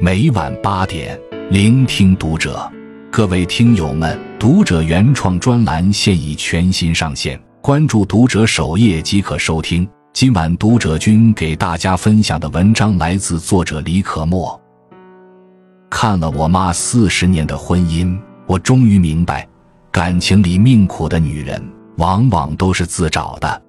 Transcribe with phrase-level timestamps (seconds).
[0.00, 1.18] 每晚八点，
[1.50, 2.70] 聆听读者。
[3.10, 9.88] 各位听友们，读者原创专栏现已全新上线，关注读者首页即可收听。
[10.12, 14.58] 今晚读者君给大家分享的文章来自作者李可墨。
[15.90, 19.48] 看了我妈四十年的婚姻，我终于明白，
[19.90, 21.60] 感情里命苦的女人，
[21.96, 23.62] 往往都是自找的。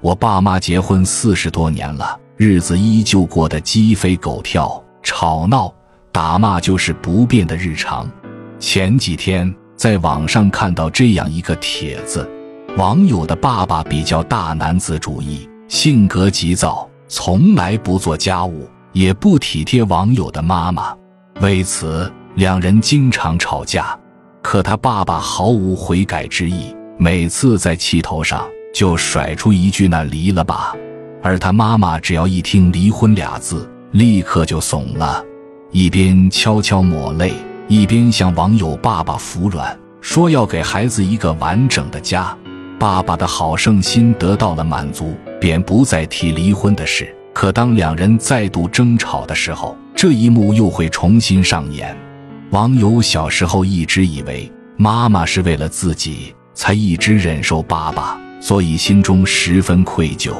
[0.00, 4.80] 我爸妈结婚四十多年了，日子依旧过得鸡飞狗跳。
[5.02, 5.72] 吵闹、
[6.10, 8.10] 打骂就是不变的日常。
[8.58, 12.28] 前几天在网上看到这样一个帖子，
[12.76, 20.94] 网友的爸爸比较大男子主义，性格急躁，从来不做家务，也不体贴网友的妈妈，
[21.40, 23.98] 为此两人经常吵架。
[24.40, 30.74] 可他爸爸毫无悔改之意，每次在气头上就甩出一句“那离了吧”，
[31.22, 33.71] 而他妈妈只要一听“离婚”俩字。
[33.92, 35.22] 立刻就怂了，
[35.70, 37.34] 一边悄悄抹泪，
[37.68, 42.34] 一边向网友爸爸服软，说要给孩子一个完整的家。
[42.78, 47.14] 爸爸的好胜心得到了满足，便不再提离婚的事。
[47.34, 51.94] 可当两人再度争吵的时候，这一幕又会重新上演。
[52.50, 60.32] 网友小时候一直以为妈妈是为了自己才一直忍受爸爸，所以心中十分愧疚。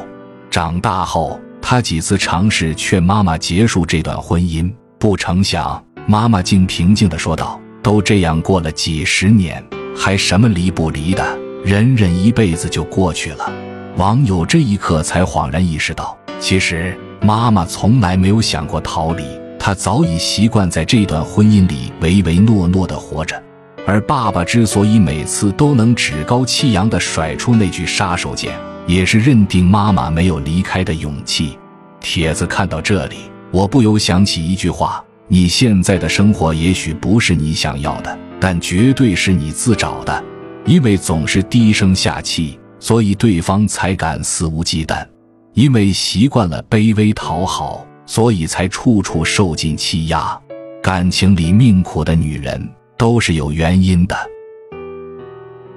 [0.49, 1.39] 长大后。
[1.65, 4.69] 他几次尝试劝妈妈结束这段婚姻，
[4.99, 9.63] 不成想妈妈竟平静地说道：“都这样过了几十年，
[9.97, 11.25] 还什么离不离的，
[11.63, 13.49] 忍忍一辈子就过去了。”
[13.95, 19.23] 网友这一刻才恍然意识到，其实妈妈从来没有想过逃离，
[19.57, 23.41] 她早已习惯在这段婚姻里唯唯诺诺地活着。
[23.87, 28.51] 而爸爸之所以每次都能趾高气扬地甩出那句杀手锏，
[28.85, 31.57] 也是认定妈妈没有离开的勇气。
[31.99, 33.17] 帖子看到这里，
[33.51, 40.23] 我不由想起一句话：你现在的生活也许不是你想要的，但绝对是你自找的。
[40.65, 45.05] 因为总是低声下气，所以对方才敢肆无忌惮；
[45.53, 50.39] 因为习惯了卑微讨好，所以才处处受尽欺压。
[50.81, 54.15] 感情里命苦的女人都是有原因的。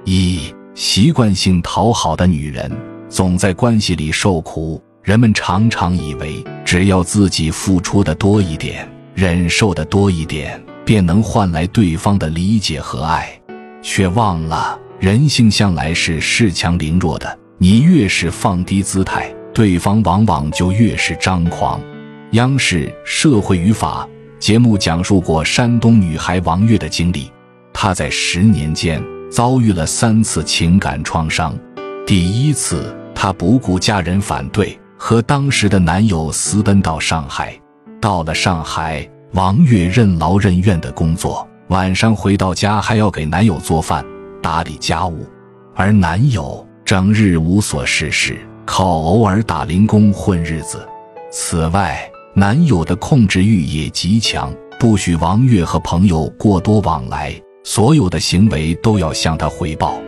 [0.03, 2.69] 一习惯性讨好的女人。
[3.09, 13.29] 总在关系里受苦，人们常常以为只要自己付出的多一点，忍受的多一点，便能换来对方的理解和爱，
[13.81, 17.39] 却忘了人性向来是恃强凌弱的。
[17.57, 21.81] 你越是放低姿态，对方往往就越是张狂。
[22.31, 24.05] 央视《社会与法》
[24.37, 27.31] 节目讲述过山东女孩王月的经历，
[27.71, 29.01] 她在十年间
[29.31, 31.57] 遭遇了三次情感创伤。
[32.07, 37.53] 第一次，她不顾家人反对，和当时的男友私奔到上海。
[37.99, 44.05] 到了上海，王月任劳任怨的工作，晚上回到家还要给男友做饭、
[44.41, 45.27] 打理家务，
[45.75, 50.87] 而男友整日无所事事，靠偶尔打零工混日子。
[51.29, 57.35] 此外，男友的控制欲也极强，不许王月和朋友过多往来，
[57.65, 59.99] 所有的行为都要向他汇报，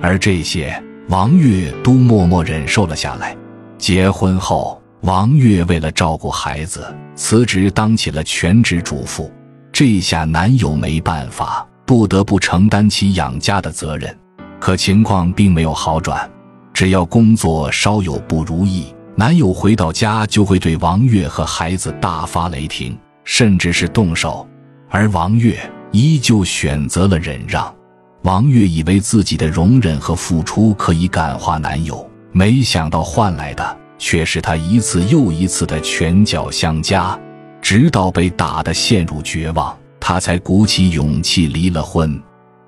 [0.00, 0.80] 而这些。
[1.08, 3.34] 王月都默默忍受了下来。
[3.78, 9.32] 结婚后，王月为了照顾孩子，辞职当起了全职主妇。
[9.72, 14.14] 这下男友没办法，不得不承担起养家的责任。
[14.60, 16.30] 可情况并没有好转，
[16.74, 24.46] 只要工作稍有不如意，男友回到家就会对王月和孩子大发雷霆，甚至是动手。
[24.90, 25.58] 而王月
[25.90, 27.74] 依旧选择了忍让。
[28.22, 37.18] 王月以为自己的容忍和付出可以感化男友，没想到换来的却是他一次又一次的拳脚相加，
[37.62, 42.20] 直到被打得陷入绝望，他才鼓起勇气离了婚。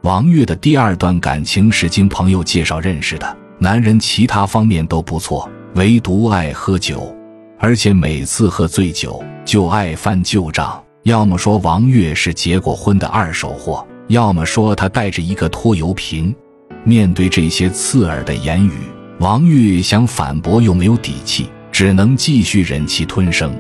[0.03, 7.15] 王月的第二段感情是经朋友介绍认识的，男人其他方面都不错，唯独爱喝酒，
[7.59, 13.86] 而且每次喝醉酒就爱翻旧账，要么说王月是结过婚的二手货。
[14.10, 16.34] 要么说他带着一个拖油瓶，
[16.83, 18.72] 面对这些刺耳的言语，
[19.21, 23.57] 王玉想反驳又没有底气，只能继续忍气吞声。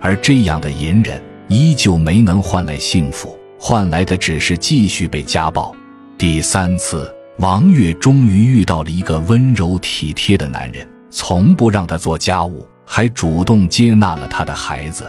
[0.00, 5.76] 而这样的隐忍依旧没能换来幸福，换来的只是继续被家暴。
[6.16, 15.06] 第三次，王月终于遇到了一个温柔体贴的男人，从不让他做家务，还主动接纳了他的孩子。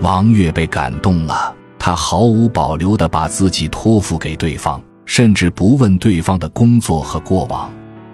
[0.00, 1.54] 王月被感动了。
[1.84, 7.68] 他毫无保留地把自己托付给对方，甚至不问对方的工作和过往。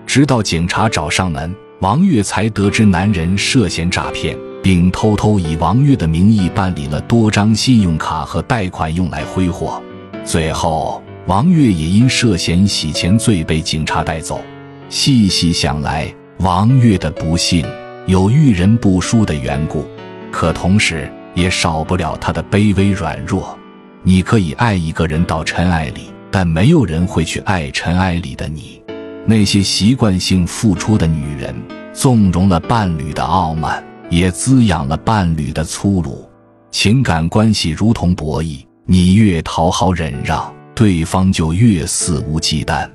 [0.07, 9.83] 直到警察找上门，王月才得知男人涉嫌诈骗，并并偷偷以王月的名义办理了多张信用卡和贷款，用来挥霍。
[10.25, 14.41] 最后，王月也因涉嫌洗钱罪被警察带走。
[14.89, 17.67] 细细想来，王月的不幸
[18.07, 19.85] 有遇人不淑的缘故，
[20.33, 23.57] 可同时也少不了他的卑微软弱。
[24.03, 28.83] 你可以爱一个人到尘埃里，但没有人会去爱尘埃里的你。
[29.25, 31.55] 那些习惯性付出的女人，
[31.93, 36.29] 纵容了伴侣的傲慢，也滋养了伴侣的粗鲁。
[36.73, 42.89] 情感关系如同博弈，你越讨好忍让，对方就越肆无忌惮。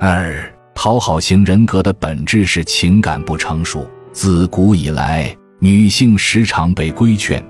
[0.00, 0.42] 二，
[0.74, 3.86] 讨好型人格的本质是情感不成熟。
[4.10, 7.44] 自古以来，女性时常被规劝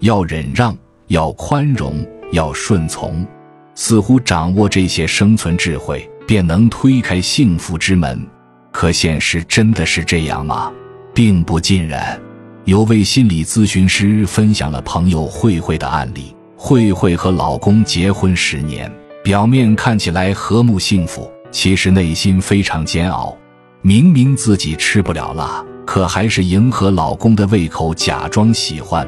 [0.00, 0.76] 要忍让。
[1.08, 2.02] 要宽容，
[2.32, 3.26] 要顺从，
[3.74, 8.26] 似乎掌握这些生存智慧，便能推开幸福之门。
[8.72, 10.72] 可现实真的是这样吗？
[11.12, 12.18] 并不尽然。
[12.64, 18.90] 有位心理咨询师分享了朋友慧慧的案例：慧慧和老公结婚十年，
[19.22, 23.36] 表面看起来和睦幸福，其实内心非常煎熬。
[23.82, 29.06] 明明自己吃不了辣，可还是迎合老公的胃口，假装喜欢。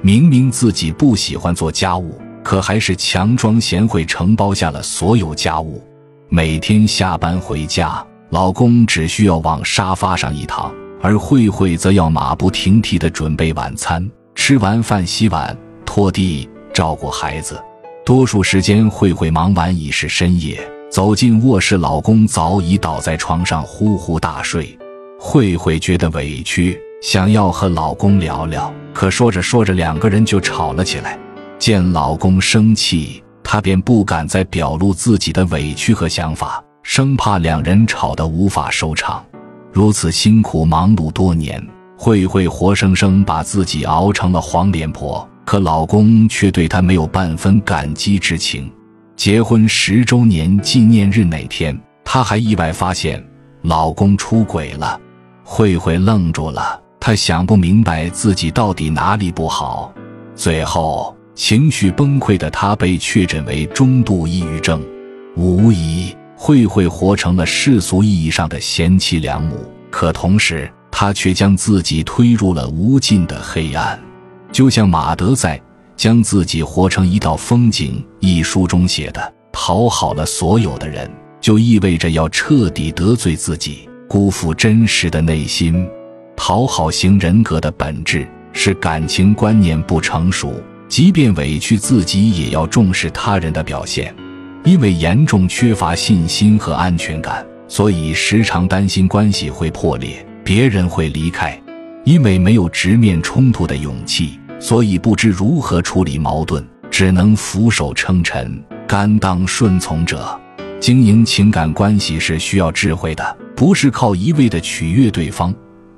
[0.00, 5.82] 明明自己不喜欢做家务，可还是强装贤惠，承包下了所有家务。
[6.28, 10.72] 每天下班回家，老公只需要往沙发上一躺，
[11.02, 14.08] 而慧慧则要马不停蹄地准备晚餐。
[14.34, 17.60] 吃完饭，洗碗、拖地、照顾孩子。
[18.04, 20.60] 多数时间，慧慧忙完已是深夜，
[20.90, 24.78] 走进卧室，老公早已倒在床上呼呼大睡。
[25.18, 26.78] 慧慧觉得委屈。
[27.00, 31.16] 想要和老公聊聊，可说着说着，两个人就吵了起来。
[31.56, 39.24] 见老公生气，她便不敢再表露自己的委屈和想法，生怕两人吵得无法收场。
[39.72, 41.64] 如此辛苦忙碌多年，
[41.96, 48.68] 慧慧活生生把自己熬成了黄脸婆，可老公却对她没有半分感激之情。
[49.14, 53.24] 结婚十周年纪念日那天，她还意外发现
[53.62, 54.98] 老公出轨了。
[55.50, 56.78] 慧慧愣住了。
[57.00, 59.90] 她想不明白自己到底哪里不好，
[60.34, 64.84] 最后情绪崩溃的她被确诊为中度抑郁症。
[65.36, 69.56] 无疑，慧慧活成了世俗意义上的贤妻良母，
[69.90, 73.98] 可同时，她却将自己推入了无尽的黑暗。
[74.52, 75.56] 就像马德在
[75.96, 81.10] 《将自己活成一道风景》一书中写的：“讨好了所有的人，
[81.40, 85.86] 就意味着要彻底得罪自己，辜负真实的内心。”
[86.34, 90.54] 讨好型人格的本质是感情观念不成熟，
[90.88, 94.14] 即便委屈自己，也要重视他人的表现。
[94.64, 101.60] 因为严重缺乏信心和安全感，所以时常担心关系会破裂，别人会离开。
[102.04, 110.40] 因为没有直面冲突的勇气，所以不知如何处理矛盾，只能俯首称臣，甘当顺从者。
[110.80, 115.52] 经营情感关系是需要智慧的，不是靠一味的取悦对方。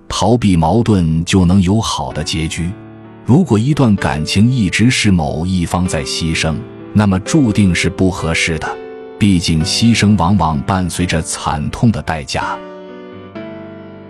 [0.09, 2.71] 逃避矛盾就能有好的结局。
[3.27, 6.57] 如果一段感情一直是某一方在牺牲，
[6.95, 8.67] 那么注定是不合适的。
[9.19, 12.59] 毕竟牺牲往往伴随着惨痛的代价。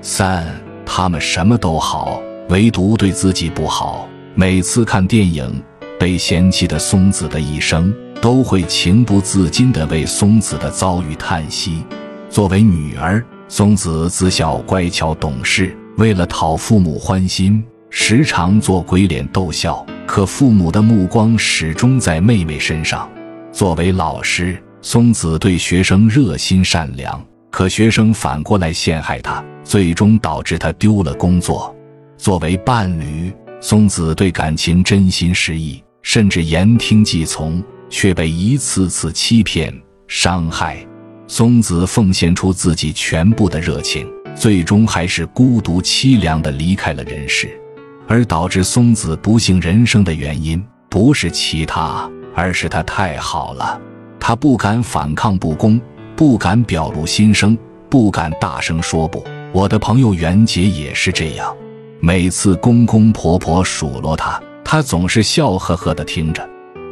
[0.01, 0.47] 三，
[0.87, 4.09] 他们什么都好，唯独对自己不好。
[4.37, 5.45] 每次看电影
[5.99, 11.83] 《被嫌弃的松子的一生》，都会情不自禁地为松子的遭遇叹息。
[12.31, 15.77] 作为女儿，松子自小乖巧懂事。
[15.97, 23.11] 为了讨父母欢心，时常做鬼脸逗笑，可父母的目光始终在妹妹身上。
[23.51, 31.75] 作为老师，松子对学生热心善良，可学生反过来陷害他，最终导致他丢了工作。
[32.17, 39.77] 作为伴侣，松子对感情真心实意，甚至言听计从，却被一次次欺骗
[40.07, 40.87] 伤害。
[41.33, 44.05] 松子奉献出自己全部的热情。
[44.35, 47.49] 最终还是孤独凄凉的离开了人世，
[48.09, 53.81] 而导致松子不幸人生的原因不是其他，而是他太好了。
[54.19, 55.81] 他不敢反抗不公，
[56.17, 57.57] 不敢表露心声，
[57.89, 59.25] 不敢大声说不。
[59.53, 61.57] 我的朋友袁杰也是这样，
[62.01, 66.43] 每次公公婆婆数落他，他总是笑呵呵的听着；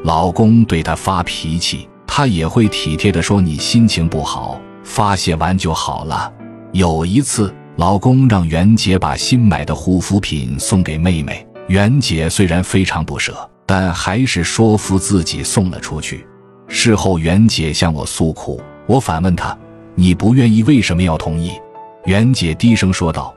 [0.05, 6.33] 老公对他发脾气，他也会体贴的说：“你心情不好，发泄完就好了。”
[6.73, 11.47] 有一次，老公让袁姐把新买的护肤品送给妹妹。
[11.69, 16.27] 袁姐虽然非常不舍，但还是说服自己送了出去。
[16.67, 19.57] 事后，袁姐向我诉苦，我反问她
[19.95, 21.53] ：“你不愿意，为什么要同意？”
[22.05, 23.35] 袁姐低声说道：“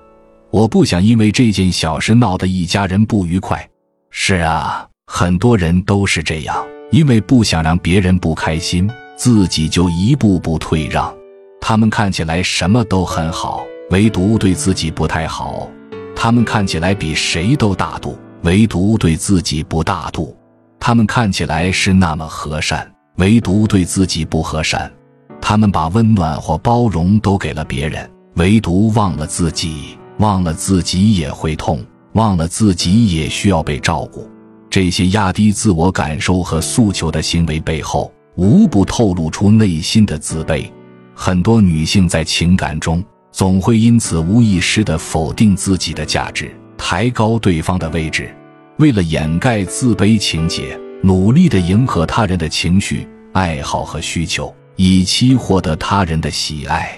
[0.49, 3.69] 我不想因为这件小事闹得一家人不愉快。
[4.09, 11.13] 是啊，很多人都是这样，因为不想让别人不开心，自己就一步步退让。
[11.61, 15.69] 他们看起来什么都很好，唯独对自己不太好。
[16.15, 20.35] 他们看起来比谁都大度，唯独对自己不大度。
[20.79, 24.91] 他们看起来是那么和善，唯独对自己不和善。
[25.39, 31.83] 他们把温暖或包容都给了别人，唯独忘了自己，忘了自己也会痛，
[32.13, 34.29] 忘了自己也需要被照顾。
[34.71, 40.65] 这些压低自我感受和诉求的行为背后，无不透露出内心的自卑。
[41.13, 48.33] 很多女性在情感中总会因此无意识地否定自己的价值，抬高对方的位置，
[48.77, 56.97] 为了掩盖自卑情节，努力地迎合他人的情绪、爱好和需求，以期获得他人的喜爱。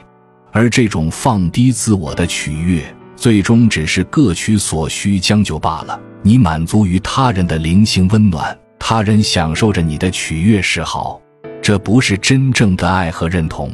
[0.51, 2.83] 而这种放低自我的取悦，
[3.15, 5.99] 最终只是各取所需将就罢了。
[6.25, 11.21] 你满足于他人的灵性温暖，他人享受着你的取悦示好，
[11.61, 13.69] 这不是真正的爱和认同。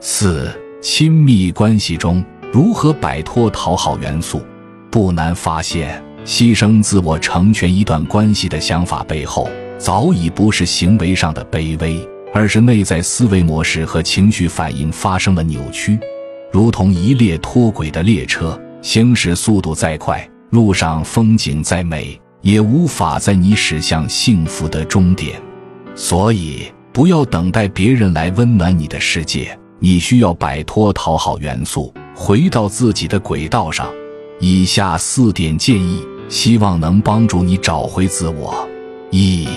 [0.00, 0.50] 四、
[0.80, 4.42] 亲密关系中如何摆脱讨好元素？
[4.90, 16.00] 不难发现，牺牲自我成全一段关系的想法背后，早已不是行为上的卑微，而是内在思维模式和情绪反应发生了扭曲。
[16.50, 25.40] 如同一列脱轨的列车，行驶速度再快，路上风景再美，也无法在你驶向幸福的终点。
[25.94, 29.58] 所以，不要等待别人来温暖你的世界。
[29.78, 33.90] 你需要摆脱讨好元素，回到自己的轨道上。
[34.40, 38.68] 以下四点建议，希望能帮助你找回自我：
[39.10, 39.48] 一、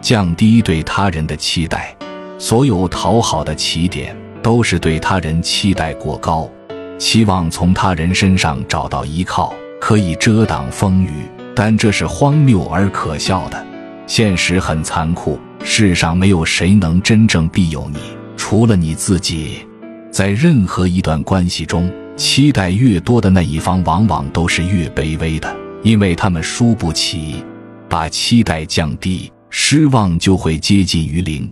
[0.00, 1.96] 降低对他人的期待。
[2.36, 6.50] 所有讨好的起点都是对他人期待过高，
[6.98, 9.54] 期望从他人身上找到依靠，
[9.86, 11.10] 可以遮挡风雨。
[11.54, 13.66] 但这是荒谬而可笑的。
[14.04, 18.00] 现实很残酷，世上没有谁能真正庇佑你。
[18.36, 19.64] 除了你自己，
[20.10, 27.44] 在任何一段关系中，期待越多的那一方，往往都是越卑微的，因为他们输不起。
[27.88, 31.48] 把期待降低，失望就会接近于零。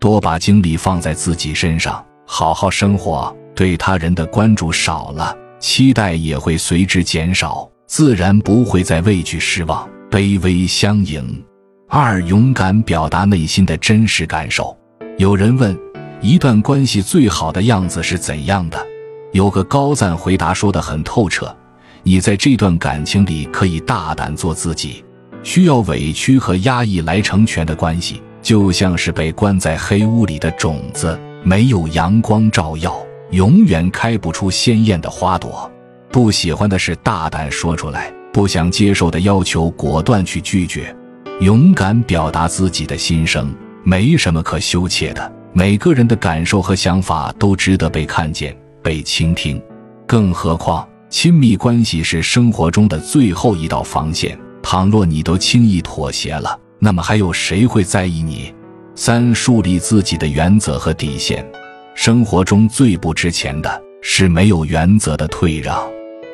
[0.00, 11.44] 多把精力放在自己身上，好好生活，对他人的关注少了，期待也会随之减少，自然不会再畏惧失望，卑微相迎。
[11.88, 14.76] 二，勇敢表达内心的真实感受。
[15.18, 15.76] 有人问。
[16.22, 18.86] 一段关系最好的样子是怎样的？
[19.32, 21.54] 有个高赞回答说的很透彻：
[22.02, 25.04] 你在这段感情里可以大胆做自己。
[25.42, 32.96] 需要委屈和压抑来成全的关系，就像是被关在黑屋里的种子，没有阳光照耀，
[33.30, 35.70] 永远开不出鲜艳的花朵。
[36.16, 40.96] 不喜欢的事大胆说出来，不想接受的要求果断去拒绝，
[41.40, 43.54] 勇敢表达自己的心声，
[43.84, 45.30] 没什么可羞怯的。
[45.52, 49.62] 每个人的感受和想法都值得被看见、被倾听，
[50.06, 54.38] 更何况亲密关系是生活中的最后一道防线。
[54.62, 58.54] 倘若你都轻易妥协了，那么还有谁会在意你？
[58.94, 61.46] 三、树立自己的原则和底线。
[61.94, 65.78] 生活中最不值钱的是没有原则的退让，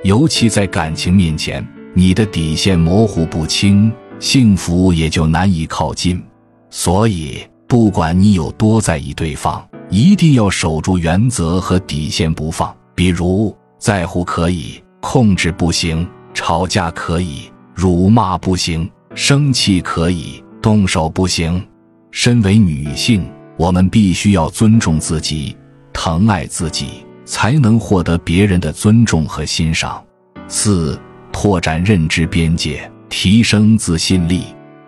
[0.02, 6.22] 尤其在感情面前，你的底线模糊不清，幸福也就难以靠近。
[6.70, 7.40] 所以。
[7.68, 12.70] 不管你有多在意对方，一定要守住原则和底线不放。
[12.94, 21.66] 比如，在乎可以，控制不行；吵架可以，辱骂不行；生气可以，动手不行。
[22.10, 25.56] 身为女性，我们必须要尊重自己，
[25.94, 30.04] 疼爱自己，才能获得别人的尊重和欣赏。
[30.48, 31.00] 四、
[31.32, 34.42] 拓展认知边界，提升自信力。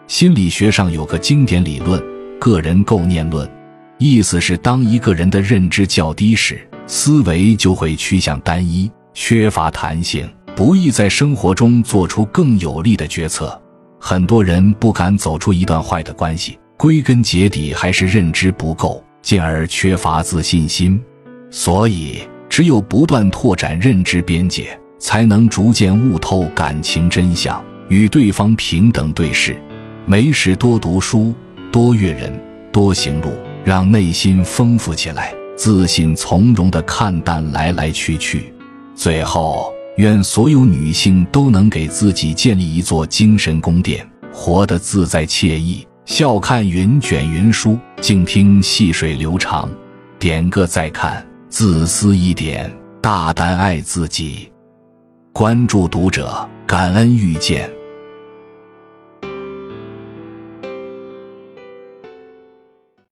[0.07, 2.05] 心理学上有个经典理论。
[2.39, 3.51] 个人构念论，
[3.97, 13.59] 意思是当一个人的认知较低时，思维就会趋向单一，缺乏弹性，不易在生活中做出更有力的决策。
[13.99, 21.03] 很多人不敢走出一段坏的关系，归根结底还是认知不够，进而缺乏自信心。
[21.51, 22.19] 所以，
[22.55, 29.61] 只有不断拓展认知边界，才能逐渐悟透感情真相，与对方平等对视。
[30.07, 31.35] 没事多读书。
[31.73, 32.33] 多阅人，
[32.71, 33.33] 多行路，
[33.65, 38.55] 让内心丰富起来，自信从容地看淡来来去去。
[38.95, 49.69] 最后，愿所有女性都能给自己建立一座精神宫殿，活得自在惬意，笑看云卷云舒，静听细水流长。
[50.21, 52.69] 点个再看，自私一点，
[53.01, 54.53] 大胆爱自己。
[55.33, 57.71] 关注读者，感恩遇见。